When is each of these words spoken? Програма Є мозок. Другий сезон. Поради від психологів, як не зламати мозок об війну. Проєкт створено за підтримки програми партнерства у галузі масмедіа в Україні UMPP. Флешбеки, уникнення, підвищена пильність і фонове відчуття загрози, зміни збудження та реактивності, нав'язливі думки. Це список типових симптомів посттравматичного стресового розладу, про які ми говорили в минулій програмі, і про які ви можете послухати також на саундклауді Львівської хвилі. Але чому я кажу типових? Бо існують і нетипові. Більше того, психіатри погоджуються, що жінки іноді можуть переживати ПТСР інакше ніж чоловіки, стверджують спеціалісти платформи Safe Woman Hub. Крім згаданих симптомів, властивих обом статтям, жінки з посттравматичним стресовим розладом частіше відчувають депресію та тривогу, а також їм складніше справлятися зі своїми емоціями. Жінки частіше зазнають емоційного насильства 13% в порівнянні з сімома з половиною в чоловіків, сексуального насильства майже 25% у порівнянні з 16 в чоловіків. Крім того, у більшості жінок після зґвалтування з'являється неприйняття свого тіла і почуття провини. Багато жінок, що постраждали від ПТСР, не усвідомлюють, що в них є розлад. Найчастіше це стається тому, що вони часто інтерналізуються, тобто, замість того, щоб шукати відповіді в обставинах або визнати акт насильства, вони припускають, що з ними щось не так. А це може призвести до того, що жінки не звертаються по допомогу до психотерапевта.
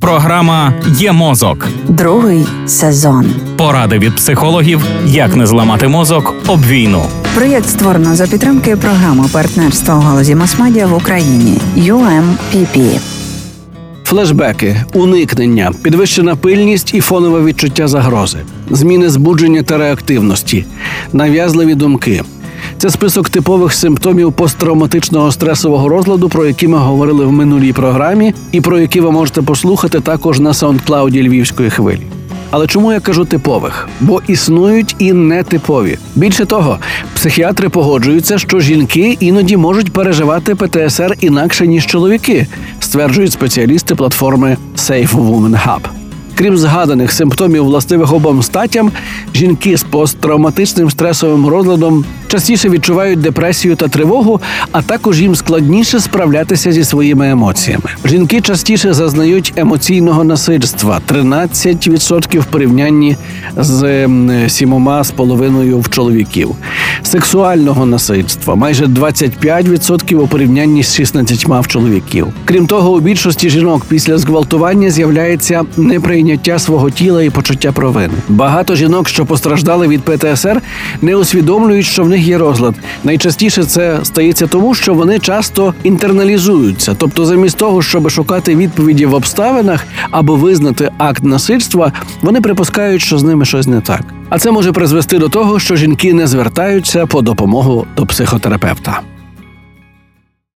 Програма 0.00 0.74
Є 0.98 1.12
мозок. 1.12 1.68
Другий 1.88 2.46
сезон. 2.66 3.26
Поради 3.56 3.98
від 3.98 4.16
психологів, 4.16 4.80
як 5.06 5.36
не 5.36 5.46
зламати 5.46 5.88
мозок 5.88 6.34
об 6.46 6.66
війну. 6.66 7.02
Проєкт 7.34 7.68
створено 7.68 8.14
за 8.14 8.26
підтримки 8.26 8.76
програми 8.76 9.24
партнерства 9.32 9.94
у 9.94 10.00
галузі 10.00 10.34
масмедіа 10.34 10.86
в 10.86 10.94
Україні 10.94 11.58
UMPP. 11.76 13.00
Флешбеки, 14.04 14.84
уникнення, 14.94 15.72
підвищена 15.82 16.36
пильність 16.36 16.94
і 16.94 17.00
фонове 17.00 17.44
відчуття 17.44 17.88
загрози, 17.88 18.38
зміни 18.70 19.10
збудження 19.10 19.62
та 19.62 19.78
реактивності, 19.78 20.64
нав'язливі 21.12 21.74
думки. 21.74 22.22
Це 22.80 22.90
список 22.90 23.28
типових 23.28 23.72
симптомів 23.72 24.32
посттравматичного 24.32 25.32
стресового 25.32 25.88
розладу, 25.88 26.28
про 26.28 26.46
які 26.46 26.68
ми 26.68 26.78
говорили 26.78 27.24
в 27.24 27.32
минулій 27.32 27.72
програмі, 27.72 28.34
і 28.52 28.60
про 28.60 28.78
які 28.78 29.00
ви 29.00 29.10
можете 29.10 29.42
послухати 29.42 30.00
також 30.00 30.40
на 30.40 30.54
саундклауді 30.54 31.28
Львівської 31.28 31.70
хвилі. 31.70 32.00
Але 32.50 32.66
чому 32.66 32.92
я 32.92 33.00
кажу 33.00 33.24
типових? 33.24 33.88
Бо 34.00 34.22
існують 34.26 34.96
і 34.98 35.12
нетипові. 35.12 35.98
Більше 36.14 36.44
того, 36.44 36.78
психіатри 37.14 37.68
погоджуються, 37.68 38.38
що 38.38 38.60
жінки 38.60 39.16
іноді 39.20 39.56
можуть 39.56 39.92
переживати 39.92 40.54
ПТСР 40.54 41.16
інакше 41.20 41.66
ніж 41.66 41.86
чоловіки, 41.86 42.46
стверджують 42.78 43.32
спеціалісти 43.32 43.94
платформи 43.94 44.56
Safe 44.76 45.10
Woman 45.10 45.66
Hub. 45.66 45.80
Крім 46.34 46.58
згаданих 46.58 47.12
симптомів, 47.12 47.64
властивих 47.64 48.12
обом 48.12 48.42
статтям, 48.42 48.92
жінки 49.34 49.76
з 49.76 49.82
посттравматичним 49.82 50.90
стресовим 50.90 51.46
розладом 51.46 52.04
частіше 52.30 52.68
відчувають 52.68 53.20
депресію 53.20 53.76
та 53.76 53.88
тривогу, 53.88 54.40
а 54.72 54.82
також 54.82 55.20
їм 55.20 55.34
складніше 55.34 56.00
справлятися 56.00 56.72
зі 56.72 56.84
своїми 56.84 57.30
емоціями. 57.30 57.84
Жінки 58.04 58.40
частіше 58.40 58.94
зазнають 58.94 59.52
емоційного 59.56 60.24
насильства 60.24 61.00
13% 61.08 62.38
в 62.38 62.44
порівнянні 62.44 63.16
з 63.56 64.08
сімома 64.48 65.04
з 65.04 65.10
половиною 65.10 65.78
в 65.78 65.88
чоловіків, 65.88 66.50
сексуального 67.02 67.86
насильства 67.86 68.54
майже 68.54 68.86
25% 68.86 70.14
у 70.14 70.26
порівнянні 70.26 70.82
з 70.82 70.94
16 70.94 71.46
в 71.48 71.66
чоловіків. 71.66 72.26
Крім 72.44 72.66
того, 72.66 72.92
у 72.92 73.00
більшості 73.00 73.50
жінок 73.50 73.82
після 73.88 74.18
зґвалтування 74.18 74.90
з'являється 74.90 75.62
неприйняття 75.76 76.58
свого 76.58 76.90
тіла 76.90 77.22
і 77.22 77.30
почуття 77.30 77.72
провини. 77.72 78.14
Багато 78.28 78.76
жінок, 78.76 79.08
що 79.08 79.26
постраждали 79.26 79.88
від 79.88 80.00
ПТСР, 80.02 80.60
не 81.02 81.16
усвідомлюють, 81.16 81.86
що 81.86 82.02
в 82.02 82.08
них 82.08 82.26
є 82.26 82.38
розлад. 82.38 82.74
Найчастіше 83.04 83.64
це 83.64 83.98
стається 84.02 84.46
тому, 84.46 84.74
що 84.74 84.94
вони 84.94 85.18
часто 85.18 85.74
інтерналізуються, 85.82 86.94
тобто, 86.98 87.24
замість 87.24 87.56
того, 87.56 87.82
щоб 87.82 88.10
шукати 88.10 88.56
відповіді 88.56 89.06
в 89.06 89.14
обставинах 89.14 89.86
або 90.10 90.36
визнати 90.36 90.90
акт 90.98 91.24
насильства, 91.24 91.92
вони 92.22 92.40
припускають, 92.40 93.02
що 93.02 93.18
з 93.18 93.22
ними 93.40 93.46
щось 93.46 93.66
не 93.66 93.80
так. 93.80 94.02
А 94.28 94.38
це 94.38 94.50
може 94.50 94.72
призвести 94.72 95.18
до 95.18 95.28
того, 95.28 95.58
що 95.58 95.76
жінки 95.76 96.14
не 96.14 96.26
звертаються 96.26 97.06
по 97.06 97.22
допомогу 97.22 97.86
до 97.96 98.06
психотерапевта. 98.06 99.00